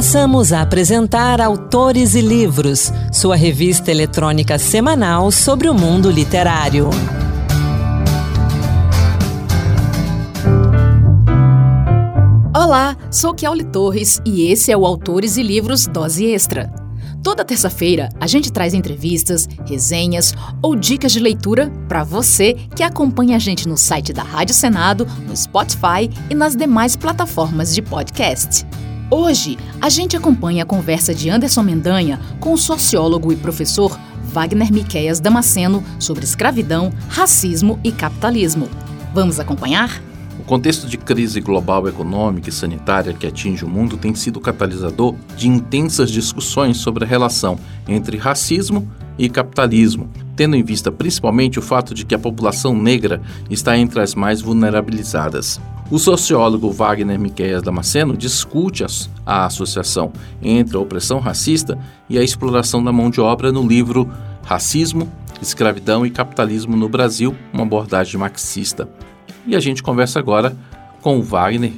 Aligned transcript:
Passamos 0.00 0.50
a 0.50 0.62
apresentar 0.62 1.42
Autores 1.42 2.14
e 2.14 2.22
Livros, 2.22 2.90
sua 3.12 3.36
revista 3.36 3.90
eletrônica 3.90 4.58
semanal 4.58 5.30
sobre 5.30 5.68
o 5.68 5.74
mundo 5.74 6.10
literário. 6.10 6.88
Olá, 12.56 12.96
sou 13.10 13.34
Kelly 13.34 13.64
Torres 13.64 14.22
e 14.24 14.50
esse 14.50 14.72
é 14.72 14.76
o 14.76 14.86
Autores 14.86 15.36
e 15.36 15.42
Livros 15.42 15.86
Dose 15.86 16.24
Extra. 16.24 16.72
Toda 17.22 17.44
terça-feira 17.44 18.08
a 18.18 18.26
gente 18.26 18.50
traz 18.50 18.72
entrevistas, 18.72 19.46
resenhas 19.66 20.34
ou 20.62 20.74
dicas 20.74 21.12
de 21.12 21.20
leitura 21.20 21.70
para 21.86 22.04
você 22.04 22.54
que 22.74 22.82
acompanha 22.82 23.36
a 23.36 23.38
gente 23.38 23.68
no 23.68 23.76
site 23.76 24.14
da 24.14 24.22
Rádio 24.22 24.54
Senado, 24.54 25.06
no 25.28 25.36
Spotify 25.36 26.08
e 26.30 26.34
nas 26.34 26.56
demais 26.56 26.96
plataformas 26.96 27.74
de 27.74 27.82
podcast. 27.82 28.64
Hoje 29.12 29.58
a 29.80 29.88
gente 29.88 30.16
acompanha 30.16 30.62
a 30.62 30.66
conversa 30.66 31.12
de 31.12 31.28
Anderson 31.28 31.64
Mendanha 31.64 32.20
com 32.38 32.52
o 32.52 32.56
sociólogo 32.56 33.32
e 33.32 33.36
professor 33.36 33.98
Wagner 34.26 34.72
Miqueias 34.72 35.18
Damasceno 35.18 35.82
sobre 35.98 36.22
escravidão, 36.22 36.92
racismo 37.08 37.80
e 37.82 37.90
capitalismo. 37.90 38.68
Vamos 39.12 39.40
acompanhar? 39.40 40.00
O 40.38 40.44
contexto 40.44 40.86
de 40.86 40.96
crise 40.96 41.40
global 41.40 41.88
econômica 41.88 42.50
e 42.50 42.52
sanitária 42.52 43.12
que 43.12 43.26
atinge 43.26 43.64
o 43.64 43.68
mundo 43.68 43.96
tem 43.96 44.14
sido 44.14 44.38
catalisador 44.38 45.16
de 45.36 45.48
intensas 45.48 46.08
discussões 46.08 46.76
sobre 46.76 47.04
a 47.04 47.08
relação 47.08 47.58
entre 47.88 48.16
racismo 48.16 48.88
e 49.18 49.28
capitalismo, 49.28 50.08
tendo 50.36 50.54
em 50.54 50.62
vista 50.62 50.92
principalmente 50.92 51.58
o 51.58 51.62
fato 51.62 51.94
de 51.94 52.06
que 52.06 52.14
a 52.14 52.18
população 52.18 52.80
negra 52.80 53.20
está 53.50 53.76
entre 53.76 54.00
as 54.00 54.14
mais 54.14 54.40
vulnerabilizadas. 54.40 55.60
O 55.90 55.98
sociólogo 55.98 56.70
Wagner 56.70 57.18
Miqueias 57.18 57.64
Damasceno 57.64 58.16
discute 58.16 58.86
a 59.26 59.46
associação 59.46 60.12
entre 60.40 60.76
a 60.76 60.80
opressão 60.80 61.18
racista 61.18 61.76
e 62.08 62.16
a 62.16 62.22
exploração 62.22 62.82
da 62.82 62.92
mão 62.92 63.10
de 63.10 63.20
obra 63.20 63.50
no 63.50 63.66
livro 63.66 64.08
Racismo, 64.44 65.10
Escravidão 65.42 66.06
e 66.06 66.10
Capitalismo 66.10 66.76
no 66.76 66.88
Brasil, 66.88 67.34
uma 67.52 67.64
abordagem 67.64 68.20
marxista. 68.20 68.88
E 69.44 69.56
a 69.56 69.60
gente 69.60 69.82
conversa 69.82 70.20
agora 70.20 70.56
com 71.00 71.18
o 71.18 71.22
Wagner, 71.22 71.72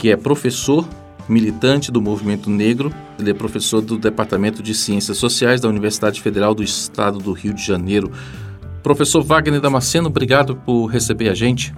que 0.00 0.10
é 0.10 0.16
professor 0.16 0.88
militante 1.28 1.92
do 1.92 2.00
movimento 2.00 2.48
negro. 2.48 2.90
Ele 3.18 3.32
é 3.32 3.34
professor 3.34 3.82
do 3.82 3.98
Departamento 3.98 4.62
de 4.62 4.74
Ciências 4.74 5.18
Sociais 5.18 5.60
da 5.60 5.68
Universidade 5.68 6.22
Federal 6.22 6.54
do 6.54 6.62
Estado 6.62 7.18
do 7.18 7.32
Rio 7.32 7.52
de 7.52 7.62
Janeiro. 7.62 8.10
Professor 8.82 9.22
Wagner 9.22 9.60
Damasceno, 9.60 10.08
obrigado 10.08 10.56
por 10.56 10.86
receber 10.86 11.28
a 11.28 11.34
gente. 11.34 11.74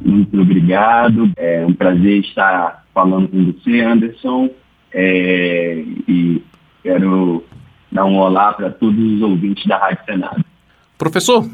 Muito 0.00 0.40
obrigado. 0.40 1.30
É 1.36 1.64
um 1.66 1.74
prazer 1.74 2.20
estar 2.20 2.84
falando 2.92 3.28
com 3.28 3.52
você, 3.52 3.80
Anderson. 3.80 4.50
É, 4.92 5.84
e 6.08 6.42
quero 6.82 7.44
dar 7.90 8.04
um 8.04 8.16
olá 8.16 8.52
para 8.52 8.70
todos 8.70 8.98
os 8.98 9.22
ouvintes 9.22 9.66
da 9.66 9.78
Rádio 9.78 10.04
Senado. 10.04 10.44
Professor, 10.96 11.44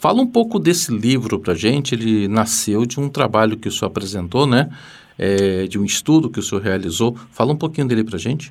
Fala 0.00 0.22
um 0.22 0.26
pouco 0.26 0.58
desse 0.58 0.90
livro 0.96 1.38
para 1.38 1.52
gente. 1.52 1.94
Ele 1.94 2.26
nasceu 2.26 2.86
de 2.86 2.98
um 2.98 3.06
trabalho 3.06 3.58
que 3.58 3.68
o 3.68 3.70
senhor 3.70 3.88
apresentou, 3.90 4.46
né? 4.46 4.70
É, 5.18 5.66
de 5.66 5.78
um 5.78 5.84
estudo 5.84 6.30
que 6.30 6.38
o 6.38 6.42
senhor 6.42 6.62
realizou. 6.62 7.14
Fala 7.30 7.52
um 7.52 7.56
pouquinho 7.56 7.86
dele 7.86 8.02
para 8.02 8.16
gente. 8.16 8.50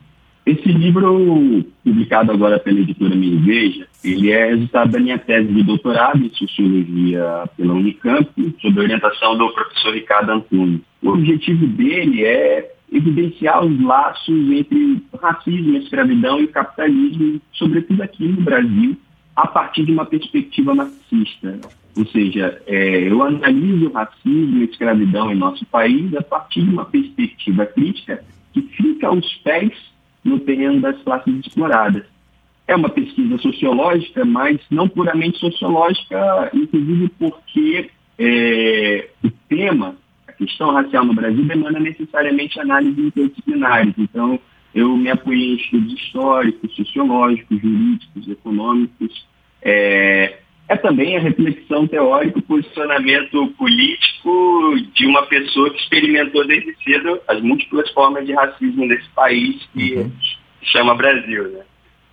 Esse 0.50 0.68
livro, 0.70 1.64
publicado 1.84 2.32
agora 2.32 2.58
pela 2.58 2.80
editora 2.80 3.16
Minha 3.16 3.40
Veja, 3.40 3.88
ele 4.04 4.32
é 4.32 4.48
resultado 4.48 4.90
da 4.90 5.00
minha 5.00 5.20
tese 5.20 5.48
de 5.48 5.62
doutorado 5.62 6.26
em 6.26 6.30
Sociologia 6.32 7.48
pela 7.56 7.76
Unicamp, 7.76 8.28
sob 8.60 8.80
orientação 8.80 9.38
do 9.38 9.48
professor 9.54 9.94
Ricardo 9.94 10.32
Antunes. 10.32 10.82
O 11.04 11.10
objetivo 11.10 11.68
dele 11.68 12.26
é 12.26 12.74
evidenciar 12.92 13.64
os 13.64 13.80
laços 13.80 14.52
entre 14.52 15.04
racismo, 15.22 15.78
escravidão 15.78 16.42
e 16.42 16.48
capitalismo, 16.48 17.40
sobretudo 17.54 18.02
aqui 18.02 18.28
no 18.28 18.42
Brasil, 18.42 18.98
a 19.36 19.46
partir 19.46 19.86
de 19.86 19.92
uma 19.92 20.08
perspectiva 20.08 20.74
marxista. 20.74 21.60
Ou 21.96 22.08
seja, 22.08 22.60
é, 22.66 23.08
eu 23.08 23.22
analiso 23.22 23.86
o 23.86 23.94
racismo 23.94 24.58
e 24.58 24.62
a 24.64 24.66
escravidão 24.66 25.32
em 25.32 25.36
nosso 25.36 25.64
país 25.68 26.12
a 26.16 26.24
partir 26.24 26.64
de 26.64 26.72
uma 26.72 26.86
perspectiva 26.86 27.68
crítica 27.68 28.24
que 28.52 28.64
fica 28.64 29.10
aos 29.10 29.32
pés 29.44 29.72
no 30.24 30.40
terreno 30.40 30.82
das 30.82 31.02
classes 31.02 31.34
exploradas. 31.46 32.04
É 32.68 32.76
uma 32.76 32.90
pesquisa 32.90 33.38
sociológica, 33.40 34.24
mas 34.26 34.60
não 34.70 34.88
puramente 34.88 35.40
sociológica, 35.40 36.52
inclusive 36.54 37.10
porque 37.18 37.90
é, 38.18 39.10
o 39.24 39.32
tema, 39.48 39.96
a 40.28 40.34
questão 40.34 40.72
racial 40.72 41.06
no 41.06 41.14
Brasil, 41.14 41.44
demanda 41.46 41.80
necessariamente 41.80 42.60
análises 42.60 43.00
interdisciplinares. 43.00 43.94
Então, 43.98 44.40
eu 44.76 44.96
me 44.96 45.10
apoiei 45.10 45.54
em 45.54 45.56
estudos 45.56 45.94
históricos, 45.94 46.76
sociológicos, 46.76 47.60
jurídicos, 47.60 48.30
econômicos. 48.30 49.26
É, 49.62 50.38
é 50.68 50.78
também 50.78 51.18
a 51.18 51.22
reflexão 51.22 51.88
teórica, 51.88 52.38
o 52.38 52.44
posicionamento 52.44 53.48
político 53.58 54.69
de 55.00 55.08
uma 55.08 55.26
pessoa 55.28 55.70
que 55.70 55.80
experimentou 55.80 56.46
desde 56.46 56.76
cedo 56.84 57.22
as 57.26 57.42
múltiplas 57.42 57.90
formas 57.92 58.26
de 58.26 58.34
racismo 58.34 58.86
nesse 58.86 59.08
país 59.12 59.56
que 59.72 59.94
uhum. 59.94 60.12
chama 60.62 60.94
Brasil. 60.94 61.48
Né? 61.48 61.62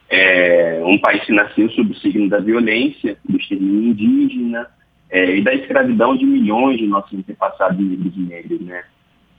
É 0.09 0.83
um 0.85 0.97
país 0.97 1.25
que 1.25 1.33
nasceu 1.33 1.69
sob 1.71 1.91
o 1.91 1.97
signo 1.97 2.29
da 2.29 2.39
violência, 2.39 3.19
do 3.29 3.37
extermínio 3.37 3.91
indígena 3.91 4.69
é, 5.11 5.37
e 5.37 5.43
da 5.43 5.53
escravidão 5.53 6.17
de 6.17 6.25
milhões 6.25 6.79
de 6.79 6.87
nossos 6.87 7.13
antepassados 7.19 7.77
negros 7.77 8.17
e. 8.17 8.65
Né? 8.65 8.85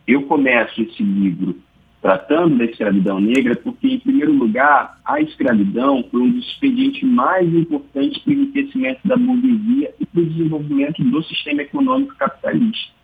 Eu 0.05 0.23
começo 0.23 0.81
esse 0.81 1.01
livro 1.01 1.55
tratando 2.01 2.57
da 2.57 2.65
escravidão 2.65 3.21
negra, 3.21 3.55
porque, 3.55 3.87
em 3.87 3.99
primeiro 3.99 4.33
lugar, 4.33 4.97
a 5.05 5.21
escravidão 5.21 6.03
foi 6.11 6.19
um 6.21 6.31
dos 6.31 6.45
expedientes 6.45 7.03
mais 7.03 7.47
importantes 7.47 8.21
para 8.21 8.31
o 8.31 8.33
enriquecimento 8.33 9.07
da 9.07 9.15
burguesia 9.15 9.93
e 9.99 10.05
para 10.05 10.21
o 10.21 10.25
desenvolvimento 10.25 11.01
do 11.01 11.23
sistema 11.23 11.61
econômico 11.61 12.13
capitalista. 12.15 12.96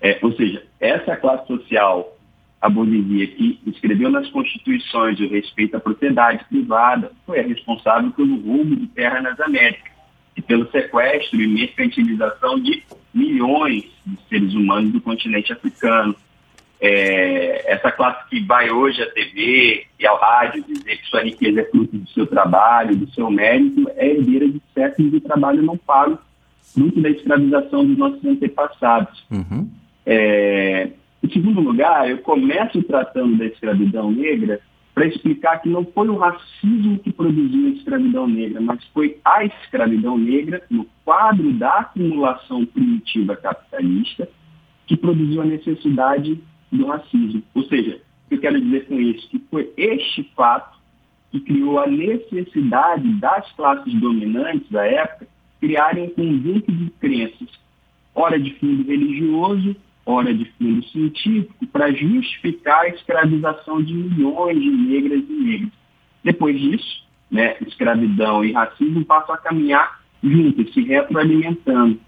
É, 0.00 0.18
ou 0.22 0.32
seja, 0.32 0.62
essa 0.78 1.16
classe 1.16 1.46
social, 1.46 2.16
a 2.60 2.68
burguesia 2.68 3.26
que 3.28 3.60
escreveu 3.66 4.10
nas 4.10 4.28
constituições 4.30 5.18
o 5.20 5.28
respeito 5.28 5.76
à 5.76 5.80
propriedade 5.80 6.44
privada, 6.44 7.10
foi 7.24 7.40
a 7.40 7.42
responsável 7.42 8.10
pelo 8.12 8.40
roubo 8.40 8.76
de 8.76 8.86
terra 8.88 9.20
nas 9.20 9.38
Américas 9.40 9.92
e 10.36 10.42
pelo 10.42 10.70
sequestro 10.70 11.40
e 11.40 11.46
mercantilização 11.46 12.60
de 12.60 12.82
milhões 13.14 13.84
de 14.04 14.18
seres 14.28 14.54
humanos 14.54 14.92
do 14.92 15.00
continente 15.00 15.52
africano 15.52 16.14
é, 16.80 17.72
essa 17.72 17.90
classe 17.90 18.28
que 18.28 18.40
vai 18.40 18.70
hoje 18.70 19.02
à 19.02 19.10
TV 19.10 19.86
e 19.98 20.06
ao 20.06 20.18
rádio 20.18 20.64
dizer 20.64 20.96
que 20.98 21.06
sua 21.06 21.22
riqueza 21.22 21.60
é 21.60 21.64
fruto 21.64 21.96
do 21.96 22.08
seu 22.10 22.26
trabalho, 22.26 22.96
do 22.96 23.10
seu 23.12 23.30
mérito, 23.30 23.88
é 23.96 24.08
herdeira 24.08 24.48
de 24.48 24.60
séculos 24.74 25.10
de 25.10 25.20
trabalho 25.20 25.62
não 25.62 25.76
pago, 25.76 26.18
fruto 26.74 27.00
da 27.00 27.08
escravização 27.08 27.84
dos 27.86 27.96
nossos 27.96 28.24
antepassados. 28.24 29.24
Uhum. 29.30 29.70
É, 30.06 30.90
em 31.22 31.30
segundo 31.30 31.60
lugar, 31.60 32.08
eu 32.08 32.18
começo 32.18 32.80
tratando 32.84 33.36
da 33.36 33.46
escravidão 33.46 34.12
negra 34.12 34.60
para 34.94 35.06
explicar 35.06 35.60
que 35.60 35.68
não 35.68 35.84
foi 35.84 36.08
o 36.08 36.16
racismo 36.16 36.98
que 37.00 37.12
produziu 37.12 37.66
a 37.66 37.70
escravidão 37.70 38.26
negra, 38.26 38.60
mas 38.60 38.82
foi 38.94 39.18
a 39.24 39.44
escravidão 39.44 40.16
negra 40.16 40.62
no 40.70 40.86
quadro 41.04 41.52
da 41.52 41.80
acumulação 41.80 42.64
primitiva 42.64 43.36
capitalista 43.36 44.26
que 44.86 44.96
produziu 44.96 45.42
a 45.42 45.44
necessidade 45.44 46.40
do 46.72 46.86
racismo. 46.86 47.42
Ou 47.54 47.64
seja, 47.64 48.00
eu 48.30 48.38
quero 48.38 48.60
dizer 48.60 48.86
com 48.86 48.98
isso? 48.98 49.28
Que 49.28 49.38
foi 49.50 49.70
este 49.76 50.22
fato 50.34 50.78
que 51.30 51.40
criou 51.40 51.78
a 51.78 51.86
necessidade 51.86 53.08
das 53.20 53.52
classes 53.52 53.92
dominantes 54.00 54.70
da 54.70 54.86
época 54.86 55.26
criarem 55.60 56.04
um 56.04 56.10
conjunto 56.10 56.72
de 56.72 56.90
crenças, 57.00 57.48
ora 58.14 58.38
de 58.38 58.54
fundo 58.54 58.84
religioso, 58.84 59.76
ora 60.06 60.32
de 60.32 60.44
fundo 60.52 60.84
científico, 60.86 61.66
para 61.66 61.92
justificar 61.92 62.82
a 62.82 62.88
escravização 62.88 63.82
de 63.82 63.92
milhões 63.92 64.62
de 64.62 64.70
negras 64.70 65.24
e 65.28 65.32
negros. 65.32 65.72
Depois 66.22 66.58
disso, 66.58 67.04
né, 67.30 67.56
escravidão 67.66 68.44
e 68.44 68.52
racismo 68.52 69.04
passam 69.04 69.34
a 69.34 69.38
caminhar 69.38 70.00
juntos, 70.22 70.72
se 70.72 70.80
retroalimentando. 70.82 72.00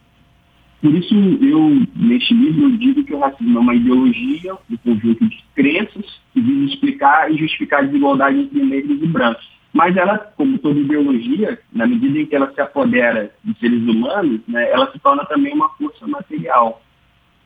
Por 0.80 0.94
isso, 0.94 1.14
eu, 1.42 1.86
neste 1.96 2.32
livro, 2.32 2.64
eu 2.64 2.76
digo 2.76 3.02
que 3.02 3.12
o 3.12 3.18
racismo 3.18 3.58
é 3.58 3.60
uma 3.60 3.74
ideologia, 3.74 4.54
um 4.70 4.76
conjunto 4.76 5.28
de 5.28 5.44
crenças 5.54 6.20
que 6.32 6.40
visa 6.40 6.72
explicar 6.72 7.30
e 7.32 7.36
justificar 7.36 7.80
a 7.80 7.86
desigualdade 7.86 8.38
entre 8.38 8.62
negros 8.62 9.02
e 9.02 9.06
brancos. 9.06 9.58
Mas 9.72 9.96
ela, 9.96 10.18
como 10.18 10.56
toda 10.58 10.78
ideologia, 10.78 11.60
na 11.72 11.86
medida 11.86 12.18
em 12.18 12.26
que 12.26 12.34
ela 12.34 12.52
se 12.54 12.60
apodera 12.60 13.32
de 13.44 13.58
seres 13.58 13.82
humanos, 13.82 14.40
né, 14.46 14.70
ela 14.70 14.90
se 14.92 14.98
torna 15.00 15.24
também 15.24 15.52
uma 15.52 15.68
força 15.70 16.06
material. 16.06 16.80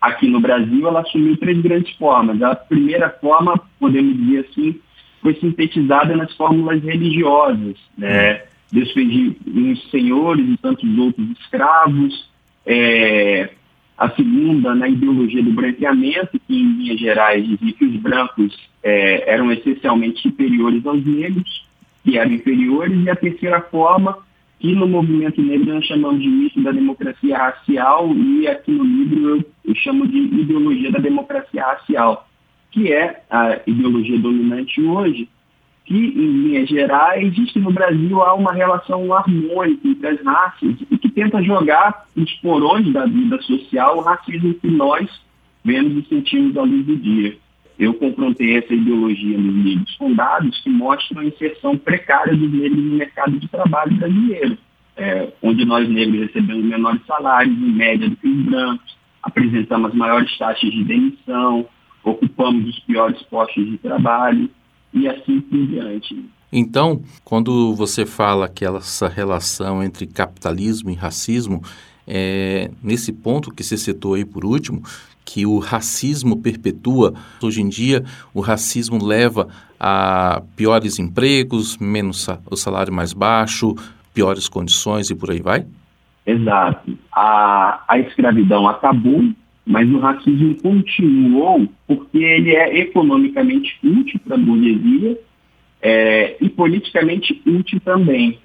Aqui 0.02 0.26
no 0.26 0.40
Brasil, 0.40 0.88
ela 0.88 1.00
assumiu 1.00 1.36
três 1.36 1.60
grandes 1.60 1.94
formas. 1.96 2.42
A 2.42 2.56
primeira 2.56 3.08
forma, 3.08 3.56
podemos 3.78 4.16
dizer 4.16 4.48
assim, 4.50 4.80
foi 5.20 5.34
sintetizada 5.36 6.16
nas 6.16 6.34
fórmulas 6.34 6.82
religiosas. 6.82 7.76
Né? 7.96 8.42
Deus 8.72 8.90
fez 8.90 9.36
uns 9.46 9.90
senhores 9.92 10.44
e 10.44 10.56
tantos 10.56 10.98
outros 10.98 11.30
escravos, 11.38 12.28
é, 12.66 13.50
a 13.96 14.10
segunda, 14.10 14.74
na 14.74 14.88
ideologia 14.88 15.40
do 15.40 15.52
branqueamento, 15.52 16.40
que 16.48 16.60
em 16.60 16.72
linhas 16.72 16.98
gerais 16.98 17.46
dizia 17.46 17.72
que 17.72 17.84
os 17.84 17.96
brancos 17.96 18.58
é, 18.82 19.32
eram 19.32 19.52
essencialmente 19.52 20.20
superiores 20.20 20.84
aos 20.84 21.06
negros, 21.06 21.68
que 22.02 22.18
eram 22.18 22.32
inferiores, 22.32 23.04
e 23.04 23.08
a 23.08 23.14
terceira 23.14 23.60
forma, 23.60 24.18
que 24.62 24.72
no 24.76 24.86
movimento 24.86 25.42
negro 25.42 25.74
nós 25.74 25.84
chamamos 25.84 26.22
de 26.22 26.28
mito 26.28 26.62
da 26.62 26.70
democracia 26.70 27.36
racial, 27.36 28.14
e 28.14 28.46
aqui 28.46 28.70
no 28.70 28.84
livro 28.84 29.30
eu, 29.30 29.44
eu 29.64 29.74
chamo 29.74 30.06
de 30.06 30.18
ideologia 30.18 30.92
da 30.92 31.00
democracia 31.00 31.64
racial, 31.66 32.28
que 32.70 32.92
é 32.92 33.24
a 33.28 33.58
ideologia 33.66 34.20
dominante 34.20 34.80
hoje, 34.80 35.28
que, 35.84 35.96
em 35.96 36.42
linhas 36.44 36.68
gerais, 36.68 37.26
existe 37.26 37.58
no 37.58 37.72
Brasil 37.72 38.22
há 38.22 38.34
uma 38.34 38.52
relação 38.52 39.12
harmônica 39.12 39.88
entre 39.88 40.06
as 40.06 40.24
raças 40.24 40.76
e 40.88 40.96
que 40.96 41.08
tenta 41.08 41.42
jogar 41.42 42.06
os 42.16 42.32
porões 42.34 42.90
da 42.92 43.04
vida 43.04 43.42
social 43.42 43.98
o 43.98 44.00
racismo 44.02 44.54
que 44.54 44.68
nós 44.68 45.10
vemos 45.64 46.04
e 46.04 46.08
sentimos 46.08 46.56
à 46.56 46.62
luz 46.62 46.86
do 46.86 46.96
dia. 46.98 47.36
Eu 47.78 47.94
confrontei 47.94 48.56
essa 48.56 48.72
ideologia 48.72 49.38
nos 49.38 49.64
livros 49.64 49.94
fundados 49.96 50.60
que 50.60 50.70
mostram 50.70 51.22
a 51.22 51.24
inserção 51.24 51.76
precária 51.76 52.36
dos 52.36 52.52
negros 52.52 52.84
no 52.84 52.96
mercado 52.96 53.38
de 53.38 53.48
trabalho 53.48 53.94
brasileiro, 53.96 54.58
é, 54.96 55.32
onde 55.42 55.64
nós 55.64 55.88
negros 55.88 56.26
recebemos 56.26 56.64
menores 56.64 57.00
salários, 57.06 57.56
em 57.56 57.72
média, 57.72 58.08
do 58.08 58.16
que 58.16 58.28
os 58.28 58.44
brancos, 58.44 58.96
apresentamos 59.22 59.90
as 59.90 59.96
maiores 59.96 60.36
taxas 60.38 60.70
de 60.70 60.84
demissão, 60.84 61.66
ocupamos 62.04 62.68
os 62.68 62.78
piores 62.80 63.22
postos 63.22 63.64
de 63.64 63.78
trabalho 63.78 64.50
e 64.92 65.08
assim 65.08 65.40
por 65.40 65.66
diante. 65.66 66.24
Então, 66.52 67.02
quando 67.24 67.74
você 67.74 68.04
fala 68.04 68.48
que 68.48 68.64
essa 68.64 69.08
relação 69.08 69.82
entre 69.82 70.06
capitalismo 70.06 70.90
e 70.90 70.94
racismo, 70.94 71.62
é, 72.06 72.70
nesse 72.82 73.12
ponto 73.12 73.50
que 73.50 73.62
você 73.62 73.78
citou 73.78 74.14
aí 74.14 74.24
por 74.24 74.44
último, 74.44 74.82
que 75.24 75.46
o 75.46 75.58
racismo 75.58 76.36
perpetua. 76.36 77.14
Hoje 77.42 77.62
em 77.62 77.68
dia, 77.68 78.04
o 78.34 78.40
racismo 78.40 79.04
leva 79.04 79.48
a 79.78 80.42
piores 80.56 80.98
empregos, 80.98 81.76
menos 81.78 82.28
o 82.50 82.56
salário 82.56 82.92
mais 82.92 83.12
baixo, 83.12 83.74
piores 84.14 84.48
condições 84.48 85.10
e 85.10 85.14
por 85.14 85.30
aí 85.30 85.40
vai? 85.40 85.66
Exato. 86.24 86.96
A, 87.12 87.82
a 87.88 87.98
escravidão 87.98 88.68
acabou, 88.68 89.24
mas 89.66 89.88
o 89.90 89.98
racismo 89.98 90.54
continuou 90.62 91.68
porque 91.86 92.18
ele 92.18 92.54
é 92.54 92.78
economicamente 92.78 93.78
útil 93.82 94.20
para 94.24 94.36
a 94.36 94.38
burguesia 94.38 95.18
é, 95.80 96.36
e 96.40 96.48
politicamente 96.48 97.42
útil 97.44 97.80
também. 97.80 98.38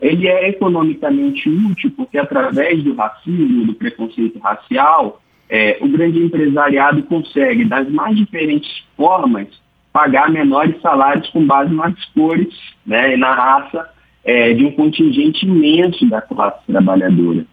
Ele 0.00 0.26
é 0.26 0.48
economicamente 0.48 1.48
útil 1.48 1.92
porque, 1.96 2.18
através 2.18 2.82
do 2.82 2.92
racismo, 2.94 3.66
do 3.66 3.74
preconceito 3.74 4.36
racial, 4.40 5.22
é, 5.48 5.78
o 5.80 5.88
grande 5.88 6.18
empresariado 6.18 7.02
consegue, 7.04 7.64
das 7.64 7.88
mais 7.90 8.16
diferentes 8.16 8.84
formas, 8.96 9.48
pagar 9.92 10.30
menores 10.30 10.80
salários 10.80 11.28
com 11.28 11.46
base 11.46 11.74
nas 11.74 12.04
cores 12.06 12.54
né, 12.86 13.14
e 13.14 13.16
na 13.16 13.34
raça 13.34 13.90
é, 14.24 14.54
de 14.54 14.64
um 14.64 14.72
contingente 14.72 15.44
imenso 15.44 16.08
da 16.08 16.22
classe 16.22 16.60
trabalhadora. 16.66 17.44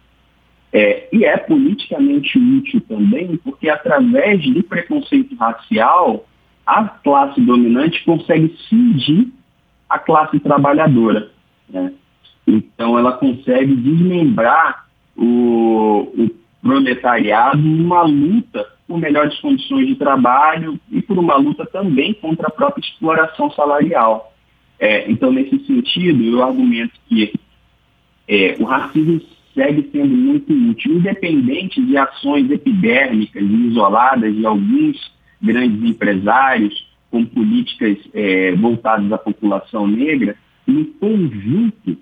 É, 0.72 1.08
e 1.12 1.24
é 1.24 1.36
politicamente 1.36 2.38
útil 2.38 2.80
também 2.88 3.36
porque, 3.38 3.68
através 3.68 4.42
do 4.50 4.62
preconceito 4.62 5.34
racial, 5.34 6.26
a 6.64 6.84
classe 6.84 7.40
dominante 7.40 8.04
consegue 8.04 8.56
cindir 8.68 9.28
a 9.88 9.98
classe 9.98 10.38
trabalhadora. 10.38 11.30
Né? 11.68 11.92
Então, 12.46 12.96
ela 12.96 13.12
consegue 13.12 13.74
desmembrar 13.74 14.86
o, 15.16 16.08
o 16.16 16.30
proletariado 16.62 17.58
numa 17.58 18.02
luta 18.02 18.66
por 18.86 18.98
melhores 18.98 19.38
condições 19.40 19.86
de 19.86 19.94
trabalho 19.94 20.78
e 20.90 21.00
por 21.00 21.18
uma 21.18 21.36
luta 21.36 21.64
também 21.66 22.12
contra 22.14 22.48
a 22.48 22.50
própria 22.50 22.82
exploração 22.82 23.50
salarial. 23.52 24.32
É, 24.78 25.10
então, 25.10 25.30
nesse 25.30 25.58
sentido, 25.66 26.24
eu 26.24 26.42
argumento 26.42 26.92
que 27.08 27.32
é, 28.26 28.56
o 28.58 28.64
racismo 28.64 29.20
segue 29.54 29.88
sendo 29.92 30.14
muito 30.14 30.52
útil, 30.52 30.96
independente 30.96 31.84
de 31.84 31.96
ações 31.96 32.50
epidérmicas 32.50 33.42
e 33.42 33.66
isoladas 33.68 34.34
de 34.34 34.46
alguns 34.46 35.12
grandes 35.40 35.82
empresários 35.82 36.88
com 37.10 37.24
políticas 37.24 37.98
é, 38.14 38.52
voltadas 38.52 39.12
à 39.12 39.18
população 39.18 39.86
negra, 39.86 40.36
no 40.66 40.84
conjunto, 40.84 41.96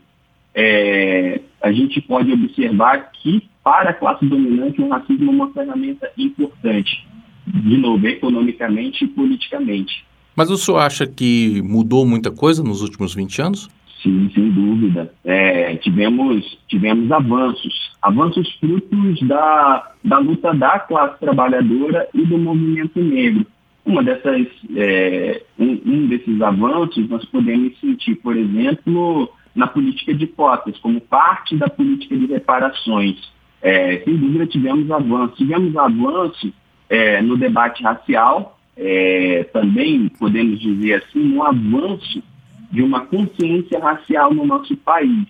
é, 0.55 1.41
a 1.63 1.73
gente 1.73 2.01
pode 2.01 2.33
observar 2.33 3.11
que, 3.13 3.49
para 3.63 3.91
a 3.91 3.95
classe 3.95 4.25
dominante, 4.27 4.81
o 4.81 4.89
racismo 4.89 5.31
é 5.31 5.35
uma 5.35 5.53
ferramenta 5.53 6.11
importante, 6.17 7.07
de 7.47 7.77
novo, 7.77 8.07
economicamente 8.07 9.05
e 9.05 9.09
politicamente. 9.09 10.05
Mas 10.37 10.51
o 10.51 10.57
senhor 10.57 10.79
acha 10.79 11.07
que 11.07 11.61
mudou 11.63 12.07
muita 12.07 12.31
coisa 12.31 12.63
nos 12.63 12.81
últimos 12.81 13.15
20 13.15 13.43
anos? 13.43 13.69
Sim, 14.03 14.31
sem 14.33 14.51
dúvida. 14.51 15.13
É, 15.25 15.75
tivemos, 15.77 16.59
tivemos 16.69 17.11
avanços, 17.11 17.75
avanços 18.01 18.49
frutos 18.61 19.21
da, 19.27 19.93
da 20.05 20.19
luta 20.19 20.55
da 20.55 20.79
classe 20.79 21.19
trabalhadora 21.19 22.09
e 22.15 22.25
do 22.25 22.39
movimento 22.39 23.01
negro. 23.01 23.45
Uma 23.85 24.03
dessas, 24.03 24.47
é, 24.77 25.43
um, 25.59 25.81
um 25.85 26.07
desses 26.07 26.41
avanços 26.41 27.09
nós 27.09 27.25
podemos 27.25 27.79
sentir, 27.81 28.15
por 28.17 28.37
exemplo, 28.37 29.29
na 29.59 29.67
política 29.67 30.15
de 30.15 30.29
cotas, 30.29 30.79
como 30.79 31.01
parte 31.01 31.57
da 31.57 31.69
política 31.69 32.17
de 32.17 32.27
reparações. 32.27 33.17
É, 33.61 33.99
sem 34.05 34.17
dúvida 34.17 34.47
tivemos 34.47 34.89
avanços. 34.89 35.37
Tivemos 35.37 35.77
avanço 35.77 36.53
é, 36.89 37.21
no 37.21 37.37
debate 37.37 37.83
racial, 37.83 38.57
é, 38.77 39.43
também 39.53 40.09
podemos 40.11 40.61
dizer 40.61 41.03
assim, 41.03 41.35
um 41.35 41.43
avanço 41.43 42.23
de 42.71 42.83
uma 42.83 43.01
consciência 43.07 43.81
racial 43.81 44.33
no 44.33 44.47
nosso 44.47 44.77
país. 44.77 45.27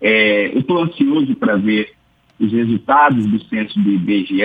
É, 0.00 0.46
eu 0.54 0.60
estou 0.60 0.82
ansioso 0.82 1.36
para 1.36 1.56
ver 1.56 1.92
os 2.40 2.50
resultados 2.50 3.26
do 3.26 3.44
censo 3.44 3.78
do 3.78 3.90
IBGE, 3.90 4.42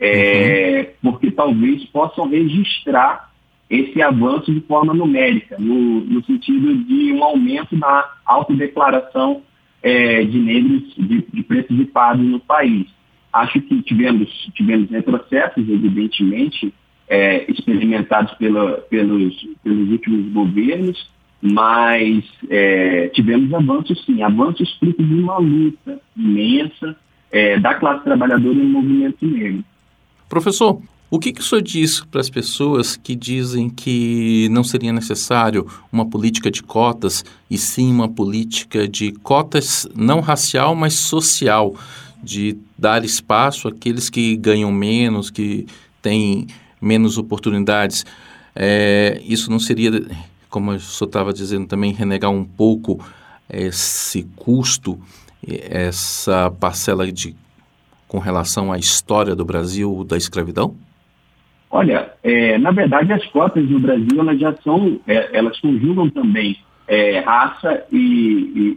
é, 0.00 0.80
uhum. 0.80 1.12
porque 1.12 1.30
talvez 1.30 1.84
possam 1.86 2.28
registrar 2.28 3.30
esse 3.70 4.00
avanço 4.00 4.52
de 4.52 4.60
forma 4.62 4.94
numérica, 4.94 5.56
no, 5.58 6.00
no 6.00 6.24
sentido 6.24 6.74
de 6.84 7.12
um 7.12 7.22
aumento 7.22 7.76
na 7.76 8.04
autodeclaração 8.24 9.42
é, 9.82 10.24
de 10.24 10.38
negros, 10.38 10.94
de, 10.96 11.24
de 11.32 11.42
pretos 11.42 11.76
e 11.78 12.18
no 12.18 12.40
país. 12.40 12.86
Acho 13.32 13.60
que 13.60 13.82
tivemos, 13.82 14.28
tivemos 14.54 14.90
retrocessos, 14.90 15.68
evidentemente, 15.68 16.72
é, 17.08 17.50
experimentados 17.50 18.32
pela, 18.34 18.78
pelos, 18.90 19.34
pelos 19.62 19.90
últimos 19.90 20.32
governos, 20.32 21.10
mas 21.40 22.24
é, 22.48 23.08
tivemos 23.08 23.52
avanços 23.52 24.04
sim, 24.04 24.22
avanços 24.22 24.76
fruto 24.78 25.02
de 25.02 25.14
uma 25.14 25.38
luta 25.38 26.00
imensa 26.16 26.96
é, 27.30 27.58
da 27.58 27.74
classe 27.74 28.02
trabalhadora 28.02 28.54
no 28.54 28.64
movimento 28.64 29.24
negro. 29.26 29.64
Professor, 30.28 30.80
o 31.10 31.18
que, 31.18 31.32
que 31.32 31.40
o 31.40 31.44
senhor 31.44 31.62
diz 31.62 32.00
para 32.00 32.20
as 32.20 32.28
pessoas 32.28 32.96
que 32.96 33.14
dizem 33.14 33.70
que 33.70 34.48
não 34.50 34.62
seria 34.62 34.92
necessário 34.92 35.66
uma 35.90 36.04
política 36.04 36.50
de 36.50 36.62
cotas 36.62 37.24
e 37.50 37.56
sim 37.56 37.90
uma 37.90 38.08
política 38.08 38.86
de 38.86 39.12
cotas 39.12 39.86
não 39.94 40.20
racial, 40.20 40.74
mas 40.74 40.94
social, 40.94 41.74
de 42.22 42.58
dar 42.76 43.04
espaço 43.04 43.68
àqueles 43.68 44.10
que 44.10 44.36
ganham 44.36 44.70
menos, 44.70 45.30
que 45.30 45.66
têm 46.02 46.46
menos 46.80 47.16
oportunidades? 47.16 48.04
É, 48.54 49.22
isso 49.24 49.50
não 49.50 49.58
seria 49.58 49.90
como 50.48 50.72
o 50.72 50.80
senhor 50.80 51.08
estava 51.08 51.32
dizendo 51.32 51.66
também, 51.66 51.92
renegar 51.92 52.30
um 52.30 52.44
pouco 52.44 53.04
esse 53.48 54.24
custo, 54.36 54.98
essa 55.46 56.50
parcela 56.50 57.10
de, 57.10 57.36
com 58.06 58.18
relação 58.18 58.72
à 58.72 58.78
história 58.78 59.34
do 59.34 59.44
Brasil 59.44 60.04
da 60.04 60.16
escravidão? 60.16 60.74
Olha, 61.70 62.12
é, 62.22 62.56
na 62.56 62.70
verdade 62.70 63.12
as 63.12 63.24
cotas 63.26 63.68
no 63.68 63.78
Brasil 63.78 64.18
elas 64.18 64.40
já 64.40 64.54
são, 64.62 65.00
é, 65.06 65.36
elas 65.36 65.60
conjugam 65.60 66.08
também 66.08 66.58
é, 66.86 67.20
raça 67.20 67.84
e, 67.92 67.98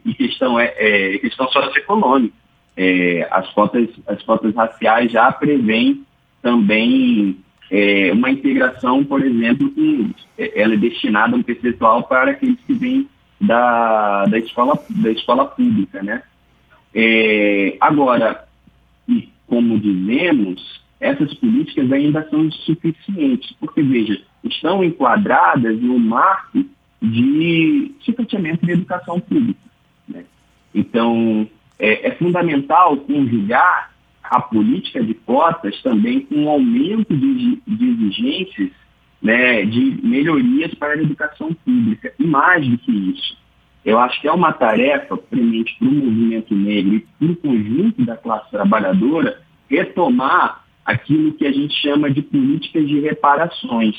e, 0.06 0.10
e 0.10 0.14
questão, 0.14 0.60
é, 0.60 0.74
é 0.78 1.18
questão 1.20 1.48
socioeconômica. 1.50 2.36
É, 2.76 3.28
as, 3.32 3.50
cotas, 3.50 3.90
as 4.08 4.22
cotas 4.24 4.54
raciais 4.56 5.12
já 5.12 5.32
prevêem 5.32 6.06
também 6.42 7.38
é, 7.70 8.12
uma 8.12 8.30
integração, 8.30 9.04
por 9.04 9.24
exemplo, 9.26 9.70
que 9.72 10.14
ela 10.56 10.74
é 10.74 10.78
destinada 10.78 11.36
um 11.36 11.44
percentual 11.44 12.04
para 12.04 12.32
aqueles 12.32 12.60
que 12.66 12.74
vêm 12.74 13.08
da, 13.40 14.26
da, 14.26 14.38
escola, 14.38 14.78
da 14.90 15.12
escola 15.12 15.46
pública, 15.46 16.04
né? 16.04 16.24
Agora, 17.80 18.46
como 19.48 19.80
dizemos, 19.80 20.81
essas 21.02 21.34
políticas 21.34 21.92
ainda 21.92 22.26
são 22.30 22.46
insuficientes, 22.46 23.52
porque, 23.60 23.82
veja, 23.82 24.22
estão 24.44 24.84
enquadradas 24.84 25.82
no 25.82 25.98
marco 25.98 26.64
de 27.02 27.92
sucateamento 28.02 28.64
de 28.64 28.74
educação 28.74 29.20
pública. 29.20 29.60
Né? 30.08 30.24
Então, 30.74 31.50
é, 31.80 32.10
é 32.10 32.12
fundamental 32.12 32.96
conjugar 32.98 33.92
a 34.24 34.40
política 34.40 35.04
de 35.04 35.16
cotas 35.16 35.82
também 35.82 36.22
com 36.22 36.36
um 36.44 36.50
aumento 36.50 37.18
de, 37.18 37.60
de 37.68 37.90
exigências 37.90 38.70
né, 39.22 39.66
de 39.66 40.00
melhorias 40.04 40.74
para 40.76 40.94
a 40.94 41.02
educação 41.02 41.52
pública. 41.66 42.14
E 42.20 42.24
mais 42.24 42.66
do 42.68 42.78
que 42.78 42.92
isso, 42.92 43.36
eu 43.84 43.98
acho 43.98 44.22
que 44.22 44.28
é 44.28 44.32
uma 44.32 44.54
tarefa 44.54 45.18
premente 45.18 45.76
para 45.80 45.88
o 45.88 45.92
movimento 45.92 46.54
negro 46.54 46.96
e 46.96 47.00
para 47.00 47.32
o 47.32 47.36
conjunto 47.36 48.06
da 48.06 48.16
classe 48.16 48.52
trabalhadora 48.52 49.42
retomar 49.68 50.62
aquilo 50.92 51.34
que 51.34 51.46
a 51.46 51.52
gente 51.52 51.74
chama 51.82 52.10
de 52.10 52.22
políticas 52.22 52.88
de 52.88 53.00
reparações. 53.00 53.96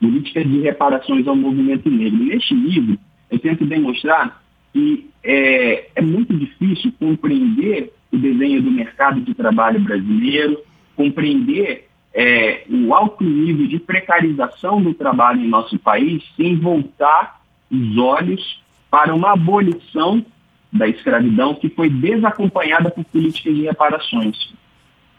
Políticas 0.00 0.44
de 0.44 0.60
reparações 0.60 1.26
ao 1.26 1.36
movimento 1.36 1.90
negro. 1.90 2.24
Neste 2.24 2.54
livro, 2.54 2.98
eu 3.30 3.38
tento 3.38 3.66
demonstrar 3.66 4.42
que 4.72 5.08
é, 5.22 5.90
é 5.94 6.00
muito 6.00 6.34
difícil 6.34 6.92
compreender 6.98 7.92
o 8.12 8.16
desenho 8.16 8.62
do 8.62 8.70
mercado 8.70 9.20
de 9.20 9.34
trabalho 9.34 9.80
brasileiro, 9.80 10.60
compreender 10.96 11.88
é, 12.12 12.64
o 12.68 12.94
alto 12.94 13.22
nível 13.22 13.66
de 13.66 13.78
precarização 13.78 14.82
do 14.82 14.94
trabalho 14.94 15.40
em 15.40 15.48
nosso 15.48 15.78
país 15.78 16.22
sem 16.36 16.56
voltar 16.56 17.40
os 17.70 17.96
olhos 17.98 18.62
para 18.90 19.14
uma 19.14 19.32
abolição 19.32 20.24
da 20.72 20.88
escravidão 20.88 21.54
que 21.54 21.68
foi 21.68 21.88
desacompanhada 21.88 22.90
por 22.90 23.04
políticas 23.04 23.54
de 23.54 23.62
reparações. 23.62 24.52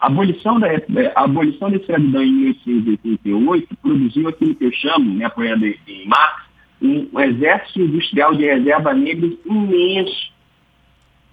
A 0.02 0.08
abolição 0.08 0.58
da, 0.58 0.66
abolição 1.14 1.70
da 1.70 1.76
escravidão 1.76 2.20
em 2.24 2.32
1888 2.32 3.76
produziu 3.76 4.28
aquilo 4.28 4.56
que 4.56 4.64
eu 4.64 4.72
chamo, 4.72 5.14
né, 5.14 5.26
apoiando 5.26 5.64
em 5.64 6.08
Marx, 6.08 6.42
um, 6.82 7.20
exército 7.20 7.82
industrial 7.82 8.34
de 8.34 8.44
reserva 8.44 8.92
negros 8.92 9.38
imenso, 9.46 10.32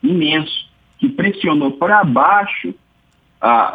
imenso, 0.03 0.69
que 0.99 1.09
pressionou 1.09 1.71
para 1.71 2.03
baixo 2.03 2.71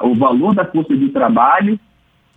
o 0.03 0.15
valor 0.15 0.55
da 0.55 0.65
força 0.65 0.97
de 0.97 1.09
trabalho 1.09 1.81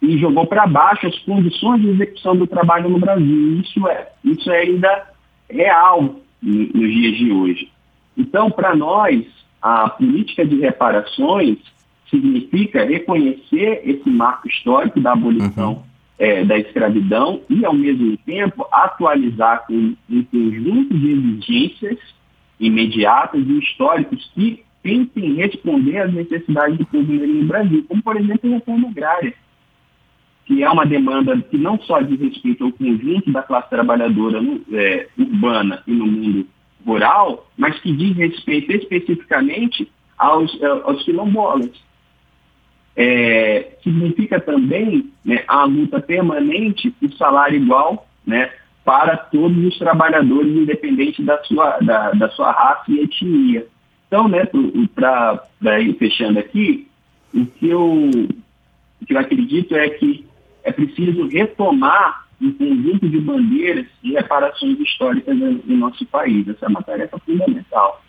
e 0.02 0.18
jogou 0.18 0.48
para 0.48 0.66
baixo 0.66 1.06
as 1.06 1.20
condições 1.20 1.80
de 1.82 1.90
execução 1.90 2.36
do 2.36 2.48
trabalho 2.48 2.90
no 2.90 2.98
Brasil. 2.98 3.62
Isso 3.62 3.88
é, 3.88 4.08
isso 4.24 4.50
é 4.50 4.62
ainda 4.62 5.08
real 5.48 6.16
nos 6.42 6.92
dias 6.92 7.18
de 7.18 7.32
hoje. 7.32 7.72
Então, 8.18 8.50
para 8.50 8.76
nós, 8.76 9.24
a 9.62 9.90
política 9.90 10.44
de 10.44 10.56
reparações 10.56 11.60
significa 12.10 12.84
reconhecer 12.84 13.82
esse 13.84 14.10
marco 14.10 14.48
histórico 14.48 15.00
da 15.00 15.14
abolição 15.14 15.74
uhum. 15.74 15.84
é, 16.18 16.44
da 16.44 16.58
escravidão 16.58 17.42
e, 17.50 17.66
ao 17.66 17.74
mesmo 17.74 18.18
tempo, 18.18 18.66
atualizar 18.72 19.66
com 19.68 19.96
um 20.10 20.24
conjunto 20.24 20.98
de 20.98 21.12
exigências 21.12 22.00
imediatas 22.60 23.44
e 23.46 23.60
históricos 23.60 24.32
que 24.34 24.64
tentem 24.82 25.36
responder 25.36 25.98
às 25.98 26.14
necessidades 26.14 26.78
do 26.78 26.86
povo 26.86 27.12
no 27.12 27.46
Brasil, 27.46 27.86
como, 27.88 28.02
por 28.02 28.16
exemplo, 28.16 28.50
a 28.50 28.56
reforma 28.56 28.88
agrária, 28.88 29.34
que 30.46 30.64
é 30.64 30.70
uma 30.70 30.86
demanda 30.86 31.38
que 31.42 31.58
não 31.58 31.78
só 31.82 32.00
diz 32.00 32.20
respeito 32.20 32.64
ao 32.64 32.72
conjunto 32.72 33.32
da 33.32 33.44
classe 33.44 33.70
trabalhadora 33.70 34.42
no, 34.42 34.62
é, 34.72 35.08
urbana 35.18 35.84
e 35.86 35.92
no 35.92 36.08
mundo 36.08 36.48
rural, 36.86 37.52
mas 37.58 37.78
que 37.82 37.92
diz 37.92 38.16
respeito 38.16 38.72
especificamente 38.72 39.92
aos, 40.18 40.58
aos 40.86 41.04
quilombolas. 41.04 41.70
É, 43.00 43.74
significa 43.84 44.40
também 44.42 45.14
né, 45.24 45.44
a 45.48 45.66
luta 45.66 46.00
permanente 46.00 46.90
por 46.90 47.14
salário 47.14 47.62
igual 47.62 48.08
né, 48.26 48.50
para 48.84 49.16
todos 49.16 49.56
os 49.66 49.78
trabalhadores, 49.78 50.52
independente 50.52 51.22
da 51.22 51.42
sua, 51.44 51.78
da, 51.80 52.12
da 52.12 52.30
sua 52.30 52.52
raça 52.52 52.86
e 52.90 53.02
etnia. 53.02 53.68
Então, 54.08 54.28
né, 54.28 54.48
para 54.96 55.80
ir 55.80 55.94
fechando 56.00 56.40
aqui, 56.40 56.88
o 57.34 57.46
que, 57.46 57.70
eu, 57.70 58.10
o 59.02 59.06
que 59.06 59.14
eu 59.14 59.20
acredito 59.20 59.76
é 59.76 59.90
que 59.90 60.26
é 60.64 60.72
preciso 60.72 61.28
retomar 61.28 62.26
um 62.42 62.52
conjunto 62.54 63.10
de 63.10 63.20
bandeiras 63.20 63.86
e 64.04 64.14
reparações 64.14 64.80
históricas 64.80 65.36
em 65.36 65.78
nosso 65.78 66.06
país. 66.06 66.48
Essa 66.48 66.66
é 66.66 66.70
uma 66.70 66.82
tarefa 66.82 67.20
fundamental. 67.20 68.02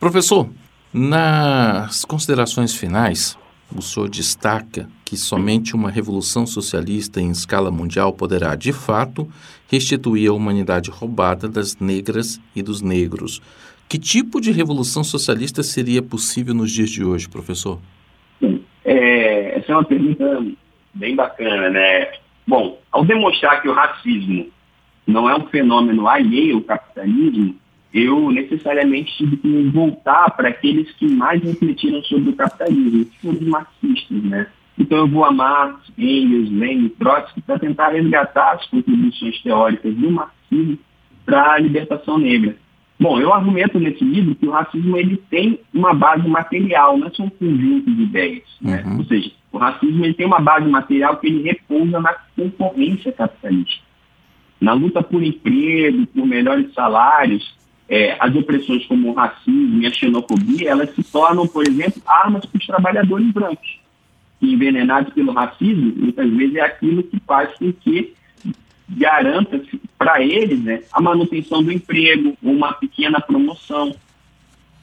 Professor, 0.00 0.48
nas 0.92 2.04
considerações 2.04 2.74
finais, 2.74 3.36
o 3.74 3.82
senhor 3.82 4.08
destaca 4.08 4.88
que 5.04 5.16
somente 5.16 5.74
uma 5.74 5.90
revolução 5.90 6.46
socialista 6.46 7.20
em 7.20 7.30
escala 7.30 7.70
mundial 7.70 8.12
poderá, 8.12 8.54
de 8.54 8.72
fato, 8.72 9.28
restituir 9.70 10.30
a 10.30 10.32
humanidade 10.32 10.90
roubada 10.90 11.48
das 11.48 11.76
negras 11.78 12.40
e 12.54 12.62
dos 12.62 12.80
negros. 12.80 13.40
Que 13.88 13.98
tipo 13.98 14.40
de 14.40 14.52
revolução 14.52 15.02
socialista 15.02 15.62
seria 15.62 16.02
possível 16.02 16.54
nos 16.54 16.70
dias 16.70 16.90
de 16.90 17.04
hoje, 17.04 17.28
professor? 17.28 17.78
É, 18.84 19.58
essa 19.58 19.72
é 19.72 19.74
uma 19.74 19.84
pergunta 19.84 20.44
bem 20.94 21.16
bacana, 21.16 21.70
né? 21.70 22.10
Bom, 22.46 22.78
ao 22.90 23.04
demonstrar 23.04 23.60
que 23.62 23.68
o 23.68 23.74
racismo 23.74 24.48
não 25.06 25.28
é 25.28 25.36
um 25.36 25.46
fenômeno 25.46 26.06
alheio 26.06 26.56
ao 26.56 26.62
capitalismo, 26.62 27.54
eu 27.92 28.30
necessariamente 28.30 29.16
tive 29.16 29.36
que 29.38 29.48
me 29.48 29.70
voltar 29.70 30.30
para 30.36 30.50
aqueles 30.50 30.90
que 30.92 31.06
mais 31.08 31.42
refletiram 31.42 32.02
sobre 32.02 32.30
o 32.30 32.36
capitalismo, 32.36 33.04
que 33.06 33.18
foram 33.18 33.38
os 33.38 33.46
marxistas, 33.46 34.22
né? 34.24 34.46
Então 34.78 34.98
eu 34.98 35.08
vou 35.08 35.24
a 35.24 35.32
Marx, 35.32 35.90
Engels, 35.98 36.50
Lenin, 36.50 36.88
Trotsky 36.90 37.40
para 37.40 37.58
tentar 37.58 37.88
resgatar 37.88 38.52
as 38.52 38.66
contribuições 38.66 39.42
teóricas 39.42 39.94
do 39.94 40.10
marxismo 40.10 40.78
para 41.26 41.52
a 41.54 41.58
libertação 41.58 42.18
negra. 42.18 42.56
Bom, 43.00 43.20
eu 43.20 43.32
argumento 43.32 43.78
nesse 43.78 44.02
livro 44.04 44.34
que 44.34 44.46
o 44.46 44.50
racismo 44.50 44.96
ele 44.96 45.16
tem 45.30 45.60
uma 45.72 45.94
base 45.94 46.26
material, 46.28 46.98
não 46.98 47.06
é 47.06 47.10
só 47.10 47.22
um 47.22 47.30
conjunto 47.30 47.90
de 47.90 48.02
ideias. 48.02 48.42
Né? 48.60 48.82
Uhum. 48.84 48.98
Ou 48.98 49.04
seja, 49.04 49.30
o 49.52 49.58
racismo 49.58 50.04
ele 50.04 50.14
tem 50.14 50.26
uma 50.26 50.40
base 50.40 50.68
material 50.68 51.16
que 51.16 51.28
ele 51.28 51.42
repousa 51.42 52.00
na 52.00 52.14
concorrência 52.36 53.12
capitalista. 53.12 53.84
Na 54.60 54.72
luta 54.72 55.02
por 55.02 55.22
emprego, 55.22 56.06
por 56.08 56.26
melhores 56.26 56.72
salários, 56.74 57.56
é, 57.88 58.16
as 58.20 58.34
opressões 58.34 58.84
como 58.86 59.10
o 59.10 59.14
racismo 59.14 59.80
e 59.80 59.86
a 59.86 59.90
xenofobia, 59.90 60.70
elas 60.70 60.94
se 60.94 61.02
tornam, 61.04 61.46
por 61.46 61.66
exemplo, 61.66 62.02
armas 62.06 62.44
para 62.44 62.58
os 62.58 62.66
trabalhadores 62.66 63.30
brancos. 63.32 63.80
Envenenados 64.40 65.12
pelo 65.14 65.32
racismo, 65.32 65.94
muitas 65.96 66.30
vezes 66.30 66.56
é 66.56 66.60
aquilo 66.60 67.02
que 67.02 67.18
faz 67.20 67.52
com 67.56 67.72
que 67.72 68.14
garanta 68.88 69.60
para 69.98 70.22
eles 70.22 70.62
né, 70.62 70.82
a 70.92 71.00
manutenção 71.00 71.62
do 71.62 71.72
emprego, 71.72 72.36
uma 72.42 72.72
pequena 72.74 73.20
promoção. 73.20 73.94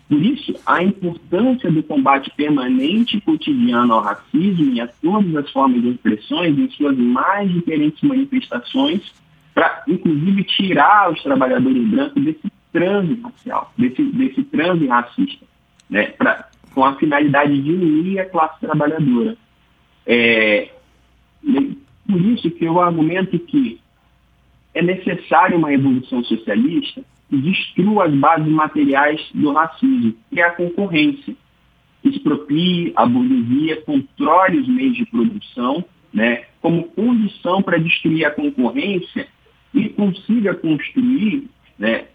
Por 0.09 0.21
isso, 0.21 0.53
a 0.65 0.83
importância 0.83 1.71
do 1.71 1.81
combate 1.81 2.31
permanente 2.35 3.17
e 3.17 3.21
cotidiano 3.21 3.93
ao 3.93 4.01
racismo 4.01 4.73
e 4.73 4.81
a 4.81 4.87
todas 4.87 5.35
as 5.35 5.49
formas 5.49 5.81
de 5.81 5.89
opressões 5.89 6.57
em 6.57 6.69
suas 6.71 6.95
mais 6.97 7.51
diferentes 7.51 8.01
manifestações, 8.03 9.01
para, 9.53 9.83
inclusive, 9.87 10.43
tirar 10.43 11.11
os 11.11 11.23
trabalhadores 11.23 11.87
brancos 11.87 12.23
desse 12.23 12.54
transe 12.75 13.21
racial, 13.23 13.73
desse, 13.77 14.03
desse 14.03 14.43
transe 14.43 14.85
racista, 14.85 15.45
né, 15.89 16.07
pra, 16.07 16.49
com 16.73 16.83
a 16.83 16.95
finalidade 16.95 17.61
de 17.61 17.71
unir 17.71 18.19
a 18.19 18.25
classe 18.25 18.59
trabalhadora. 18.59 19.37
É, 20.05 20.69
por 22.05 22.21
isso 22.21 22.51
que 22.51 22.65
eu 22.65 22.81
argumento 22.81 23.39
que 23.39 23.79
é 24.73 24.81
necessária 24.81 25.57
uma 25.57 25.69
revolução 25.69 26.21
socialista 26.25 27.01
que 27.29 27.37
destrua 27.37 28.07
as 28.07 28.13
bases 28.13 28.51
materiais 28.51 29.21
do 29.33 29.53
racismo, 29.53 30.13
que 30.29 30.41
é 30.41 30.43
a 30.43 30.51
concorrência. 30.51 31.33
Exproprie 32.03 32.91
a 32.95 33.05
burguesia, 33.05 33.81
controle 33.83 34.59
os 34.59 34.67
meios 34.67 34.97
de 34.97 35.05
produção, 35.05 35.83
né, 36.13 36.43
como 36.61 36.83
condição 36.89 37.63
para 37.63 37.77
destruir 37.77 38.25
a 38.25 38.31
concorrência 38.31 39.27
e 39.73 39.89
consiga 39.89 40.53
construir 40.53 41.49
né, 41.79 42.05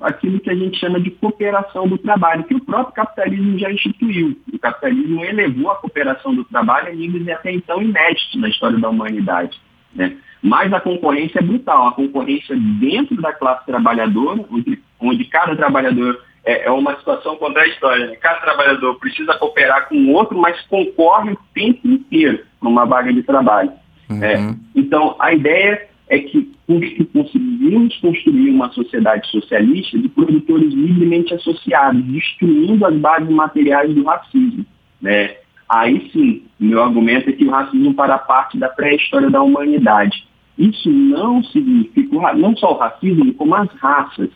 aquilo 0.00 0.40
que 0.40 0.50
a 0.50 0.54
gente 0.54 0.78
chama 0.78 1.00
de 1.00 1.10
cooperação 1.10 1.88
do 1.88 1.98
trabalho, 1.98 2.44
que 2.44 2.54
o 2.54 2.64
próprio 2.64 2.94
capitalismo 2.94 3.58
já 3.58 3.70
instituiu. 3.70 4.38
O 4.52 4.58
capitalismo 4.58 5.24
elevou 5.24 5.70
a 5.70 5.76
cooperação 5.76 6.34
do 6.34 6.44
trabalho 6.44 6.88
a 6.88 6.94
níveis 6.94 7.28
até 7.28 7.52
então 7.52 7.82
inéditos 7.82 8.40
na 8.40 8.48
história 8.48 8.78
da 8.78 8.88
humanidade. 8.88 9.60
Né? 9.94 10.16
Mas 10.40 10.72
a 10.72 10.80
concorrência 10.80 11.40
é 11.40 11.42
brutal. 11.42 11.88
A 11.88 11.92
concorrência 11.92 12.54
dentro 12.80 13.20
da 13.20 13.32
classe 13.32 13.66
trabalhadora, 13.66 14.44
onde, 14.50 14.80
onde 15.00 15.24
cada 15.24 15.56
trabalhador 15.56 16.20
é, 16.44 16.66
é, 16.66 16.70
uma 16.70 16.96
situação 16.96 17.36
contraditória. 17.36 18.06
Né? 18.06 18.16
Cada 18.16 18.40
trabalhador 18.40 18.98
precisa 18.98 19.34
cooperar 19.34 19.88
com 19.88 19.96
o 19.96 20.12
outro, 20.12 20.38
mas 20.38 20.60
concorre 20.66 21.32
o 21.32 21.38
tempo 21.54 21.88
inteiro 21.88 22.44
numa 22.62 22.84
vaga 22.84 23.12
de 23.12 23.22
trabalho. 23.22 23.72
Uhum. 24.08 24.22
É, 24.22 24.54
então, 24.76 25.16
a 25.18 25.32
ideia 25.32 25.88
é 26.08 26.18
que 26.18 26.50
conseguimos 26.66 27.96
construir 27.98 28.50
uma 28.50 28.70
sociedade 28.72 29.26
socialista 29.30 29.98
de 29.98 30.08
produtores 30.08 30.72
livremente 30.72 31.32
associados, 31.34 32.02
destruindo 32.04 32.84
as 32.84 32.94
bases 32.96 33.30
materiais 33.30 33.94
do 33.94 34.04
racismo. 34.04 34.66
Né? 35.00 35.36
Aí 35.68 36.10
sim, 36.12 36.42
meu 36.60 36.82
argumento 36.82 37.30
é 37.30 37.32
que 37.32 37.44
o 37.44 37.50
racismo 37.50 37.94
para 37.94 38.18
parte 38.18 38.58
da 38.58 38.68
pré-história 38.68 39.30
da 39.30 39.42
humanidade. 39.42 40.26
Isso 40.58 40.90
não 40.90 41.42
significa, 41.44 42.34
não 42.34 42.56
só 42.56 42.74
o 42.74 42.78
racismo, 42.78 43.32
como 43.34 43.54
as 43.54 43.70
raças, 43.72 44.30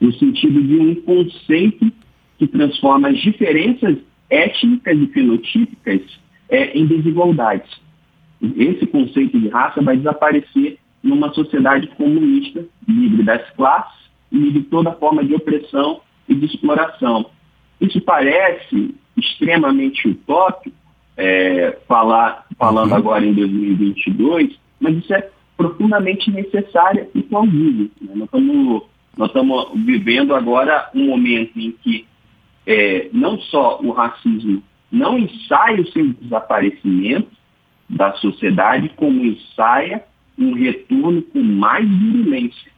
no 0.00 0.12
sentido 0.12 0.62
de 0.62 0.78
um 0.78 0.94
conceito 0.96 1.90
que 2.38 2.46
transforma 2.46 3.08
as 3.08 3.18
diferenças 3.18 3.96
étnicas 4.28 4.98
e 4.98 5.06
fenotípicas 5.06 6.00
é, 6.48 6.78
em 6.78 6.86
desigualdades. 6.86 7.70
esse 8.56 8.86
conceito 8.86 9.38
de 9.38 9.48
raça 9.48 9.80
vai 9.80 9.96
desaparecer 9.96 10.78
numa 11.04 11.32
sociedade 11.34 11.86
comunista, 11.88 12.64
livre 12.88 13.22
das 13.22 13.48
classes 13.50 14.10
e 14.32 14.38
livre 14.38 14.60
de 14.60 14.66
toda 14.66 14.92
forma 14.92 15.22
de 15.22 15.34
opressão 15.34 16.00
e 16.26 16.34
de 16.34 16.46
exploração. 16.46 17.26
Isso 17.78 18.00
parece 18.00 18.94
extremamente 19.16 20.08
utópico, 20.08 20.74
é, 21.16 21.78
falar, 21.86 22.46
falando 22.58 22.90
uhum. 22.90 22.96
agora 22.96 23.24
em 23.24 23.34
2022, 23.34 24.58
mas 24.80 24.96
isso 24.96 25.14
é 25.14 25.28
profundamente 25.56 26.30
necessário 26.30 27.06
e 27.14 27.22
plausível. 27.22 27.90
Né? 28.00 28.12
Nós 28.14 28.24
estamos 28.24 28.82
nós 29.16 29.28
estamos 29.28 29.68
vivendo 29.84 30.34
agora 30.34 30.90
um 30.92 31.06
momento 31.06 31.56
em 31.56 31.70
que 31.70 32.04
é, 32.66 33.08
não 33.12 33.38
só 33.38 33.78
o 33.80 33.92
racismo 33.92 34.60
não 34.90 35.16
ensaia 35.16 35.80
o 35.80 35.86
seu 35.92 36.12
desaparecimento 36.14 37.30
da 37.88 38.12
sociedade, 38.14 38.88
como 38.96 39.24
ensaia 39.24 40.02
um 40.38 40.52
retorno 40.54 41.22
com 41.22 41.42
mais 41.42 41.88
virulência. 41.88 42.70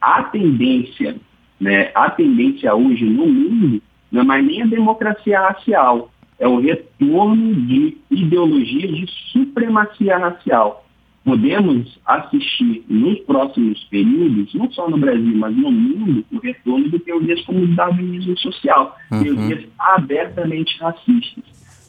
A 0.00 0.22
tendência, 0.24 1.16
né, 1.60 1.90
a 1.94 2.10
tendência 2.10 2.74
hoje 2.74 3.04
no 3.04 3.26
mundo 3.26 3.82
não 4.10 4.22
é 4.22 4.24
mais 4.24 4.44
nem 4.44 4.62
a 4.62 4.66
democracia 4.66 5.40
racial, 5.40 6.10
é 6.38 6.46
o 6.46 6.60
retorno 6.60 7.54
de 7.54 7.96
ideologias 8.10 8.96
de 8.96 9.06
supremacia 9.32 10.16
racial 10.18 10.86
podemos 11.26 11.98
assistir 12.06 12.84
nos 12.88 13.18
próximos 13.20 13.82
períodos, 13.90 14.54
não 14.54 14.70
só 14.70 14.88
no 14.88 14.96
Brasil, 14.96 15.36
mas 15.36 15.56
no 15.56 15.72
mundo, 15.72 16.24
o 16.30 16.38
retorno 16.38 16.88
de 16.88 17.00
teorias 17.00 17.44
como 17.44 17.64
o 17.64 17.74
darwinismo 17.74 18.38
social, 18.38 18.96
uhum. 19.10 19.24
teorias 19.24 19.64
abertamente 19.76 20.78
racistas. 20.78 21.42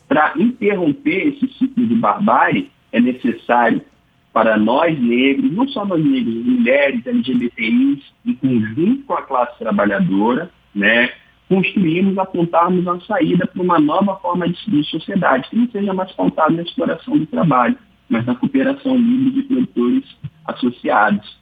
Para 0.07 0.33
interromper 0.37 1.27
esse 1.27 1.47
ciclo 1.53 1.85
de 1.85 1.93
barbárie, 1.93 2.71
é 2.91 2.99
necessário 2.99 3.79
para 4.37 4.55
nós 4.55 4.95
negros, 5.01 5.51
não 5.51 5.67
só 5.67 5.83
nós 5.83 6.05
negros, 6.05 6.45
mulheres, 6.45 7.07
LGBTIs, 7.07 8.03
em 8.23 8.33
conjunto 8.35 9.03
com 9.07 9.13
a 9.15 9.23
classe 9.23 9.57
trabalhadora, 9.57 10.51
né, 10.75 11.09
construirmos, 11.49 12.19
apontarmos 12.19 12.85
uma 12.85 13.01
saída 13.01 13.47
para 13.47 13.63
uma 13.63 13.79
nova 13.79 14.15
forma 14.17 14.47
de, 14.47 14.69
de 14.69 14.83
sociedade, 14.83 15.49
que 15.49 15.55
não 15.55 15.67
seja 15.69 15.91
mais 15.91 16.11
pautada 16.11 16.53
na 16.53 16.61
exploração 16.61 17.17
do 17.17 17.25
trabalho 17.25 17.75
mas 18.07 18.27
na 18.27 18.35
cooperação 18.35 18.95
livre 18.95 19.31
de 19.31 19.41
produtores 19.41 20.05
associados. 20.45 21.35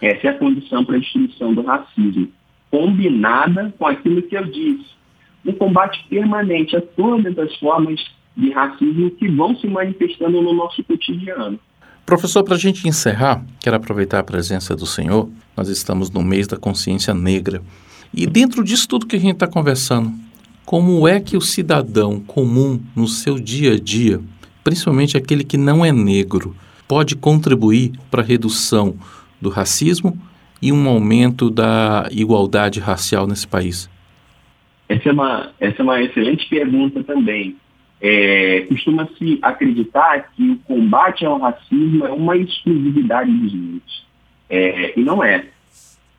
Essa 0.00 0.26
é 0.26 0.30
a 0.30 0.38
condição 0.38 0.84
para 0.84 0.96
a 0.96 1.00
destruição 1.00 1.54
do 1.54 1.62
racismo, 1.62 2.28
combinada 2.70 3.72
com 3.78 3.86
aquilo 3.86 4.20
que 4.20 4.36
eu 4.36 4.44
disse, 4.44 4.92
um 5.44 5.52
combate 5.52 6.04
permanente 6.10 6.76
a 6.76 6.82
todas 6.82 7.36
as 7.38 7.56
formas 7.56 7.98
de 8.36 8.50
racismo 8.50 9.10
que 9.10 9.28
vão 9.28 9.56
se 9.56 9.66
manifestando 9.66 10.40
no 10.40 10.52
nosso 10.52 10.82
cotidiano. 10.84 11.58
Professor, 12.04 12.42
para 12.42 12.56
a 12.56 12.58
gente 12.58 12.88
encerrar, 12.88 13.44
quero 13.60 13.76
aproveitar 13.76 14.18
a 14.18 14.24
presença 14.24 14.74
do 14.74 14.86
senhor. 14.86 15.28
Nós 15.56 15.68
estamos 15.68 16.10
no 16.10 16.22
mês 16.22 16.46
da 16.46 16.56
consciência 16.56 17.14
negra. 17.14 17.62
E 18.12 18.26
dentro 18.26 18.64
disso 18.64 18.88
tudo 18.88 19.06
que 19.06 19.16
a 19.16 19.20
gente 19.20 19.34
está 19.34 19.46
conversando, 19.46 20.12
como 20.64 21.06
é 21.06 21.20
que 21.20 21.36
o 21.36 21.40
cidadão 21.40 22.20
comum, 22.20 22.80
no 22.94 23.06
seu 23.06 23.38
dia 23.38 23.74
a 23.74 23.78
dia, 23.78 24.20
principalmente 24.64 25.16
aquele 25.16 25.44
que 25.44 25.56
não 25.56 25.84
é 25.84 25.92
negro, 25.92 26.54
pode 26.88 27.16
contribuir 27.16 27.92
para 28.10 28.22
a 28.22 28.24
redução 28.24 28.94
do 29.40 29.48
racismo 29.48 30.18
e 30.60 30.72
um 30.72 30.88
aumento 30.88 31.50
da 31.50 32.08
igualdade 32.10 32.78
racial 32.80 33.26
nesse 33.26 33.46
país? 33.46 33.90
Essa 34.88 35.08
é 35.08 35.12
uma, 35.12 35.50
essa 35.58 35.80
é 35.80 35.82
uma 35.82 36.02
excelente 36.02 36.46
pergunta 36.48 37.02
também. 37.02 37.56
É, 38.04 38.66
Costuma-se 38.68 39.38
acreditar 39.40 40.32
que 40.34 40.50
o 40.50 40.58
combate 40.58 41.24
ao 41.24 41.38
racismo 41.38 42.04
é 42.04 42.10
uma 42.10 42.36
exclusividade 42.36 43.30
dos 43.30 43.54
negros. 43.54 44.04
É, 44.50 44.98
e 44.98 45.04
não 45.04 45.22
é. 45.22 45.46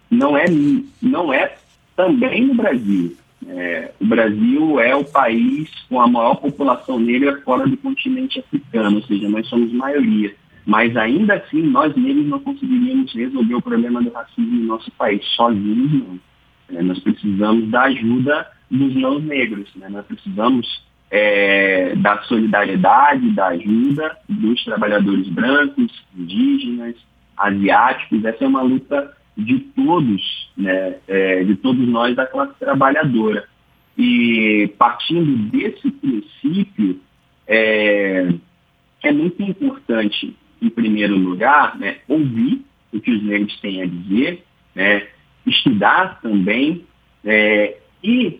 Não 0.09 0.37
é, 0.37 0.45
não 1.01 1.33
é 1.33 1.55
também 1.93 2.45
no 2.45 2.55
Brasil. 2.55 3.17
É, 3.49 3.91
o 3.99 4.05
Brasil 4.05 4.79
é 4.79 4.95
o 4.95 5.03
país 5.03 5.69
com 5.89 5.99
a 5.99 6.07
maior 6.07 6.35
população 6.35 6.97
negra 6.97 7.41
fora 7.41 7.67
do 7.67 7.75
continente 7.75 8.39
africano, 8.39 8.97
ou 8.97 9.03
seja, 9.03 9.27
nós 9.27 9.45
somos 9.47 9.73
maioria. 9.73 10.33
Mas 10.65 10.95
ainda 10.95 11.33
assim, 11.33 11.63
nós 11.63 11.93
negros 11.97 12.25
não 12.27 12.39
conseguiríamos 12.39 13.13
resolver 13.13 13.55
o 13.55 13.61
problema 13.61 14.01
do 14.01 14.09
racismo 14.11 14.55
no 14.55 14.67
nosso 14.67 14.89
país, 14.91 15.21
sozinhos 15.35 15.91
não. 15.91 16.19
É, 16.69 16.81
nós 16.81 16.99
precisamos 16.99 17.69
da 17.69 17.83
ajuda 17.83 18.47
dos 18.71 18.95
não 18.95 19.19
negros, 19.19 19.69
né? 19.75 19.89
nós 19.89 20.05
precisamos 20.05 20.81
é, 21.15 21.95
da 21.97 22.23
solidariedade, 22.23 23.29
da 23.33 23.49
ajuda 23.49 24.17
dos 24.27 24.63
trabalhadores 24.63 25.29
brancos, 25.29 26.03
indígenas, 26.17 26.95
asiáticos. 27.37 28.25
Essa 28.25 28.43
é 28.43 28.47
uma 28.47 28.63
luta 28.63 29.15
de 29.37 29.59
todos, 29.59 30.51
né, 30.57 30.95
é, 31.07 31.43
de 31.43 31.55
todos 31.57 31.87
nós 31.87 32.15
da 32.15 32.25
classe 32.25 32.55
trabalhadora. 32.57 33.47
E 33.95 34.73
partindo 34.75 35.51
desse 35.51 35.91
princípio, 35.91 36.99
é, 37.45 38.33
é 39.03 39.11
muito 39.11 39.39
importante, 39.43 40.35
em 40.59 40.69
primeiro 40.69 41.15
lugar, 41.15 41.77
né, 41.77 41.97
ouvir 42.07 42.65
o 42.91 42.99
que 42.99 43.11
os 43.11 43.21
negros 43.21 43.55
têm 43.59 43.83
a 43.83 43.85
dizer, 43.85 44.43
né, 44.73 45.05
estudar 45.45 46.19
também 46.21 46.85
é, 47.23 47.77
e 48.03 48.39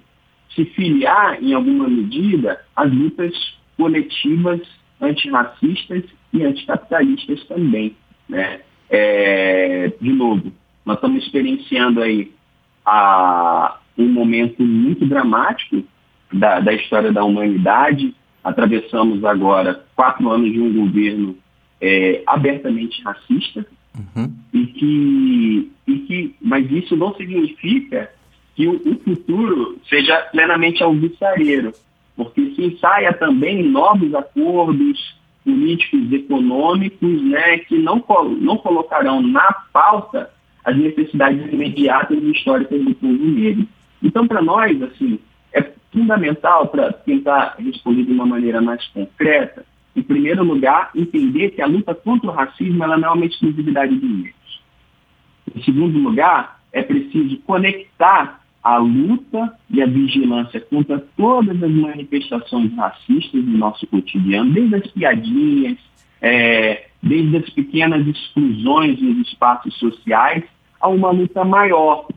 se 0.56 0.66
filiar, 0.66 1.44
em 1.44 1.54
alguma 1.54 1.88
medida, 1.88 2.60
às 2.76 2.92
lutas 2.92 3.34
coletivas 3.78 4.62
antirracistas 5.02 6.04
e 6.32 6.44
anticapitalistas 6.44 7.44
também. 7.46 7.96
Né? 8.30 8.62
É, 8.90 9.92
de 10.00 10.14
novo, 10.14 10.52
nós 10.86 10.98
estamos 10.98 11.24
experienciando 11.24 12.02
aí 12.02 12.32
a, 12.86 13.78
um 13.98 14.08
momento 14.08 14.64
muito 14.64 15.06
dramático 15.06 15.84
da, 16.32 16.60
da 16.60 16.74
história 16.74 17.12
da 17.12 17.24
humanidade. 17.24 18.14
Atravessamos 18.44 19.24
agora 19.24 19.84
quatro 19.96 20.30
anos 20.30 20.52
de 20.52 20.60
um 20.60 20.74
governo 20.74 21.38
é, 21.82 22.24
abertamente 22.28 23.02
racista, 23.04 23.66
uhum. 23.96 24.34
e, 24.54 24.66
que, 24.68 25.72
e 25.88 26.00
que, 26.00 26.36
mas 26.42 26.70
isso 26.72 26.96
não 26.96 27.14
significa 27.16 28.10
que 28.56 28.68
o, 28.68 28.76
o 28.76 28.96
futuro 29.00 29.78
seja 29.90 30.18
plenamente 30.32 30.84
alvissareiro, 30.84 31.74
porque 32.16 32.54
se 32.56 32.66
ensaia 32.66 33.14
também 33.14 33.64
novos 33.64 34.14
acordos 34.14 35.16
políticos 35.44 36.12
econômicos 36.12 37.22
né, 37.24 37.58
que 37.60 37.78
não, 37.78 38.04
não 38.40 38.58
colocarão 38.58 39.22
na 39.22 39.52
pauta 39.74 40.30
as 40.64 40.78
necessidades 40.78 41.52
imediatas 41.52 42.18
e 42.18 42.32
históricas 42.32 42.82
do 42.82 42.96
povo 42.96 43.26
negro. 43.26 43.68
Então, 44.02 44.28
para 44.28 44.42
nós, 44.42 44.82
assim, 44.82 45.20
é 45.52 45.62
fundamental 45.92 46.68
para 46.68 46.94
tentar 46.94 47.56
responder 47.60 48.04
de 48.04 48.14
uma 48.14 48.26
maneira 48.26 48.62
mais 48.62 48.86
concreta, 48.88 49.66
em 49.96 50.02
primeiro 50.02 50.44
lugar, 50.44 50.90
entender 50.96 51.52
que 51.52 51.62
a 51.62 51.68
luta 51.68 51.94
contra 51.94 52.30
o 52.30 52.34
racismo 52.34 52.84
ela 52.84 52.98
não 52.98 53.10
é 53.10 53.12
uma 53.12 53.26
exclusividade 53.26 53.96
dos 53.96 54.10
negros. 54.10 54.62
Em 55.54 55.62
segundo 55.64 56.00
lugar, 56.00 56.60
é 56.72 56.82
preciso 56.82 57.38
conectar 57.40 58.42
a 58.64 58.78
luta 58.78 59.54
e 59.70 59.82
a 59.82 59.86
vigilância 59.86 60.62
contra 60.62 61.00
todas 61.18 61.62
as 61.62 61.72
manifestações 61.72 62.74
racistas 62.76 63.44
do 63.44 63.58
nosso 63.58 63.86
cotidiano, 63.88 64.54
desde 64.54 64.76
as 64.76 64.88
piadinhas, 64.88 65.78
é, 66.22 66.88
desde 67.02 67.38
as 67.38 67.50
pequenas 67.50 68.08
exclusões 68.08 69.02
nos 69.02 69.28
espaços 69.28 69.78
sociais, 69.78 70.44
a 70.80 70.88
uma 70.88 71.12
luta 71.12 71.44
maior, 71.44 72.08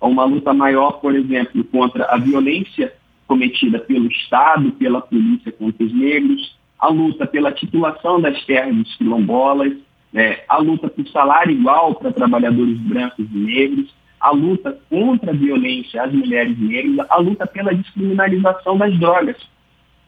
a 0.00 0.06
uma 0.06 0.24
luta 0.24 0.52
maior, 0.52 1.00
por 1.00 1.14
exemplo, 1.14 1.64
contra 1.64 2.04
a 2.04 2.18
violência 2.18 2.92
cometida 3.26 3.78
pelo 3.78 4.08
Estado, 4.08 4.72
pela 4.72 5.00
polícia 5.00 5.52
contra 5.52 5.84
os 5.84 5.94
negros, 5.94 6.58
a 6.78 6.88
luta 6.88 7.26
pela 7.26 7.52
titulação 7.52 8.20
das 8.20 8.44
terras 8.44 8.74
dos 8.74 8.96
quilombolas, 8.96 9.72
né, 10.12 10.40
a 10.48 10.58
luta 10.58 10.88
por 10.88 11.06
salário 11.08 11.52
igual 11.52 11.94
para 11.94 12.12
trabalhadores 12.12 12.76
brancos 12.78 13.26
e 13.32 13.38
negros, 13.38 13.94
a 14.20 14.30
luta 14.30 14.78
contra 14.88 15.30
a 15.30 15.34
violência 15.34 16.02
às 16.02 16.12
mulheres 16.12 16.58
negras, 16.58 17.06
a 17.08 17.16
luta 17.16 17.46
pela 17.46 17.74
descriminalização 17.74 18.76
das 18.76 18.96
drogas, 18.98 19.36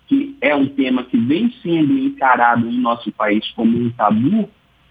que 0.07 0.37
é 0.40 0.55
um 0.55 0.66
tema 0.66 1.05
que 1.05 1.16
vem 1.16 1.51
sendo 1.62 1.98
encarado 1.98 2.68
em 2.68 2.79
nosso 2.79 3.11
país 3.12 3.51
como 3.53 3.79
um 3.79 3.90
tabu, 3.90 4.48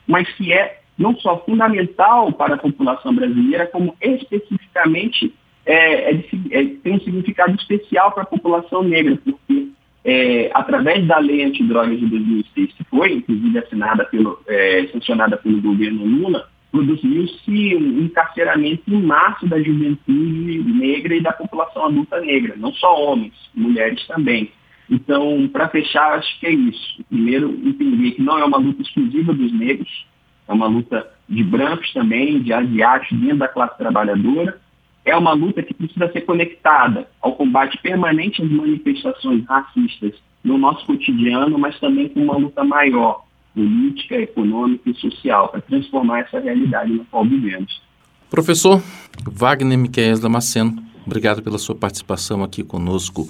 mas 0.07 0.27
que 0.33 0.51
é 0.51 0.81
não 0.97 1.15
só 1.17 1.37
fundamental 1.45 2.31
para 2.33 2.55
a 2.55 2.57
população 2.57 3.13
brasileira, 3.13 3.67
como 3.67 3.95
especificamente 4.01 5.33
é, 5.65 6.11
é, 6.11 6.23
é, 6.51 6.65
tem 6.83 6.93
um 6.93 6.99
significado 6.99 7.55
especial 7.55 8.11
para 8.11 8.23
a 8.23 8.25
população 8.25 8.83
negra, 8.83 9.17
porque 9.23 9.69
é, 10.03 10.49
através 10.53 11.05
da 11.05 11.19
lei 11.19 11.43
antidrogas 11.43 11.99
de 11.99 12.07
2006, 12.07 12.73
que 12.73 12.83
foi 12.85 13.13
inclusive 13.13 13.59
assinada 13.59 14.05
pelo, 14.05 14.39
é, 14.47 14.87
sancionada 14.91 15.37
pelo 15.37 15.61
governo 15.61 16.03
Lula, 16.03 16.49
produziu-se 16.71 17.75
um 17.75 18.05
encarceramento 18.05 18.83
em 18.87 19.01
massa 19.01 19.45
da 19.45 19.61
juventude 19.61 20.63
negra 20.73 21.15
e 21.15 21.21
da 21.21 21.33
população 21.33 21.85
adulta 21.85 22.19
negra, 22.21 22.55
não 22.55 22.73
só 22.73 22.95
homens, 22.95 23.33
mulheres 23.53 24.05
também. 24.07 24.51
Então, 24.89 25.47
para 25.51 25.69
fechar, 25.69 26.13
acho 26.13 26.39
que 26.39 26.47
é 26.47 26.51
isso. 26.51 27.03
Primeiro, 27.09 27.49
entender 27.63 28.11
que 28.11 28.21
não 28.21 28.37
é 28.37 28.43
uma 28.43 28.57
luta 28.57 28.81
exclusiva 28.81 29.33
dos 29.33 29.53
negros, 29.53 30.05
é 30.47 30.53
uma 30.53 30.67
luta 30.67 31.09
de 31.29 31.43
brancos 31.43 31.91
também, 31.93 32.41
de 32.41 32.51
asiáticos 32.51 33.17
dentro 33.19 33.37
da 33.37 33.47
classe 33.47 33.77
trabalhadora. 33.77 34.59
É 35.05 35.15
uma 35.15 35.33
luta 35.33 35.63
que 35.63 35.73
precisa 35.73 36.11
ser 36.11 36.21
conectada 36.21 37.07
ao 37.21 37.35
combate 37.35 37.77
permanente 37.81 38.41
às 38.41 38.51
manifestações 38.51 39.45
racistas 39.45 40.13
no 40.43 40.57
nosso 40.57 40.85
cotidiano, 40.85 41.57
mas 41.57 41.79
também 41.79 42.09
com 42.09 42.21
uma 42.21 42.35
luta 42.35 42.63
maior, 42.63 43.23
política, 43.53 44.15
econômica 44.15 44.89
e 44.89 44.93
social, 44.95 45.49
para 45.49 45.61
transformar 45.61 46.21
essa 46.21 46.39
realidade 46.39 46.93
na 46.93 47.03
qual 47.09 47.25
vivemos. 47.25 47.81
Professor 48.29 48.81
Wagner 49.29 49.77
Miquel 49.77 50.19
Damasceno, 50.19 50.81
obrigado 51.05 51.43
pela 51.43 51.57
sua 51.57 51.75
participação 51.75 52.43
aqui 52.43 52.63
conosco 52.63 53.27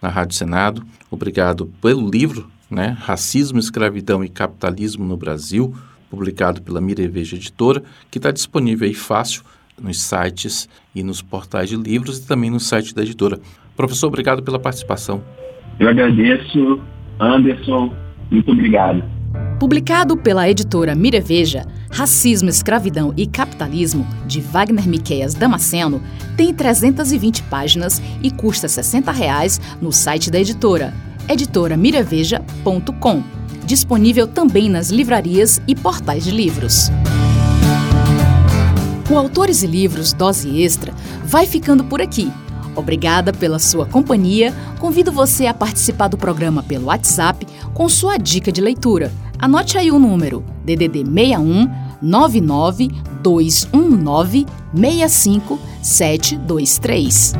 na 0.00 0.08
Rádio 0.08 0.36
Senado. 0.36 0.82
Obrigado 1.10 1.66
pelo 1.82 2.08
livro, 2.08 2.48
né, 2.70 2.96
Racismo, 3.00 3.58
Escravidão 3.58 4.24
e 4.24 4.28
Capitalismo 4.28 5.04
no 5.04 5.16
Brasil, 5.16 5.74
publicado 6.10 6.62
pela 6.62 6.80
Mireveja 6.80 7.36
Editora, 7.36 7.82
que 8.10 8.18
está 8.18 8.30
disponível 8.30 8.88
aí 8.88 8.94
fácil 8.94 9.42
nos 9.80 10.00
sites 10.00 10.68
e 10.94 11.02
nos 11.02 11.22
portais 11.22 11.68
de 11.68 11.76
livros 11.76 12.18
e 12.18 12.26
também 12.26 12.50
no 12.50 12.58
site 12.58 12.94
da 12.94 13.02
editora. 13.02 13.38
Professor, 13.76 14.08
obrigado 14.08 14.42
pela 14.42 14.58
participação. 14.58 15.22
Eu 15.78 15.88
agradeço, 15.88 16.80
Anderson, 17.20 17.94
muito 18.30 18.50
obrigado. 18.50 19.17
Publicado 19.58 20.16
pela 20.16 20.48
editora 20.48 20.94
Mireveja, 20.94 21.66
Racismo, 21.90 22.48
Escravidão 22.48 23.12
e 23.16 23.26
Capitalismo, 23.26 24.06
de 24.26 24.40
Wagner 24.40 24.86
Miqueias 24.88 25.34
Damasceno, 25.34 26.00
tem 26.36 26.54
320 26.54 27.42
páginas 27.44 28.00
e 28.22 28.30
custa 28.30 28.68
60 28.68 29.10
reais 29.10 29.60
no 29.80 29.90
site 29.92 30.30
da 30.30 30.38
editora, 30.38 30.94
editoramireveja.com. 31.28 33.22
Disponível 33.64 34.26
também 34.26 34.70
nas 34.70 34.90
livrarias 34.90 35.60
e 35.66 35.74
portais 35.74 36.24
de 36.24 36.30
livros. 36.30 36.90
O 39.10 39.16
Autores 39.16 39.62
e 39.62 39.66
Livros 39.66 40.12
Dose 40.12 40.62
Extra 40.62 40.92
vai 41.24 41.46
ficando 41.46 41.82
por 41.84 42.00
aqui. 42.00 42.30
Obrigada 42.78 43.32
pela 43.32 43.58
sua 43.58 43.84
companhia. 43.84 44.54
Convido 44.78 45.10
você 45.10 45.46
a 45.46 45.54
participar 45.54 46.06
do 46.06 46.16
programa 46.16 46.62
pelo 46.62 46.86
WhatsApp 46.86 47.44
com 47.74 47.88
sua 47.88 48.16
dica 48.16 48.52
de 48.52 48.60
leitura. 48.60 49.12
Anote 49.36 49.76
aí 49.76 49.90
o 49.90 49.98
número 49.98 50.44
DDD 50.64 51.04
61 51.04 51.68
99 52.00 52.88
219 53.20 54.46
65723. 54.72 57.34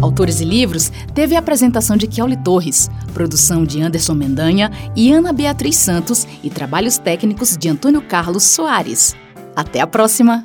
Autores 0.00 0.40
e 0.40 0.44
Livros 0.44 0.90
teve 1.14 1.36
a 1.36 1.38
apresentação 1.38 1.96
de 1.96 2.06
Kioli 2.06 2.38
Torres, 2.38 2.90
produção 3.12 3.62
de 3.64 3.82
Anderson 3.82 4.14
Mendanha 4.14 4.70
e 4.96 5.12
Ana 5.12 5.34
Beatriz 5.34 5.76
Santos 5.76 6.26
e 6.42 6.48
trabalhos 6.48 6.96
técnicos 6.96 7.58
de 7.58 7.68
Antônio 7.68 8.00
Carlos 8.00 8.44
Soares. 8.44 9.14
Até 9.54 9.80
a 9.80 9.86
próxima! 9.86 10.44